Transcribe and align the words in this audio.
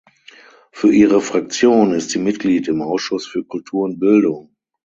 Für 0.71 0.91
ihre 0.91 1.21
Fraktion 1.21 1.93
ist 1.93 2.09
sie 2.09 2.17
Mitglied 2.17 2.67
im 2.67 2.81
Ausschuss 2.81 3.27
für 3.27 3.43
Kultur 3.43 3.83
und 3.83 3.99
Bildung. 3.99 4.49